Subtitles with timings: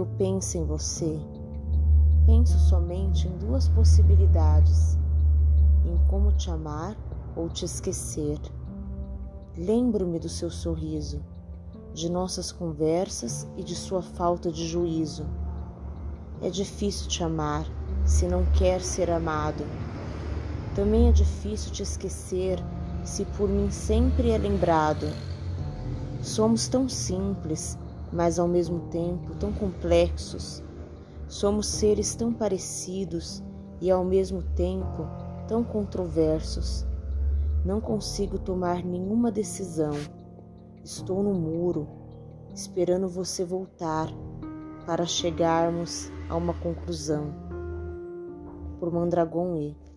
[0.00, 1.20] eu penso em você.
[2.24, 4.98] Penso somente em duas possibilidades:
[5.84, 6.96] em como te amar
[7.36, 8.38] ou te esquecer.
[9.56, 11.22] Lembro-me do seu sorriso,
[11.92, 15.26] de nossas conversas e de sua falta de juízo.
[16.40, 17.66] É difícil te amar
[18.06, 19.64] se não quer ser amado.
[20.74, 22.58] Também é difícil te esquecer
[23.04, 25.06] se por mim sempre é lembrado.
[26.22, 27.76] Somos tão simples,
[28.12, 30.62] mas ao mesmo tempo tão complexos.
[31.28, 33.42] Somos seres tão parecidos
[33.80, 35.06] e ao mesmo tempo
[35.46, 36.86] tão controversos.
[37.64, 39.92] Não consigo tomar nenhuma decisão.
[40.82, 41.86] Estou no muro,
[42.54, 44.08] esperando você voltar
[44.86, 47.34] para chegarmos a uma conclusão.
[48.78, 49.89] Por Mandragon E.